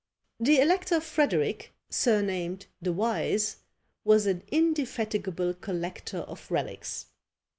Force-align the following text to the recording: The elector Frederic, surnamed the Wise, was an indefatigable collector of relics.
The 0.39 0.57
elector 0.59 0.99
Frederic, 0.99 1.75
surnamed 1.91 2.65
the 2.81 2.91
Wise, 2.91 3.57
was 4.03 4.25
an 4.25 4.41
indefatigable 4.51 5.53
collector 5.53 6.21
of 6.21 6.49
relics. 6.49 7.05